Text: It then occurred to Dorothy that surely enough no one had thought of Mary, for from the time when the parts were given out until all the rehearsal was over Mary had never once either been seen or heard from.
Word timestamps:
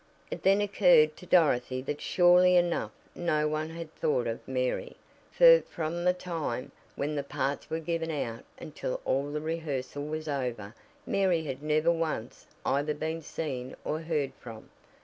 It 0.31 0.41
then 0.41 0.61
occurred 0.61 1.15
to 1.17 1.27
Dorothy 1.27 1.79
that 1.83 2.01
surely 2.01 2.55
enough 2.55 2.89
no 3.13 3.47
one 3.47 3.69
had 3.69 3.93
thought 3.93 4.25
of 4.25 4.47
Mary, 4.47 4.95
for 5.31 5.61
from 5.69 6.03
the 6.05 6.13
time 6.13 6.71
when 6.95 7.13
the 7.13 7.21
parts 7.23 7.69
were 7.69 7.77
given 7.79 8.09
out 8.09 8.43
until 8.57 8.99
all 9.05 9.31
the 9.31 9.41
rehearsal 9.41 10.03
was 10.07 10.27
over 10.27 10.73
Mary 11.05 11.43
had 11.43 11.61
never 11.61 11.91
once 11.91 12.47
either 12.65 12.95
been 12.95 13.21
seen 13.21 13.75
or 13.85 13.99
heard 13.99 14.33
from. 14.39 14.71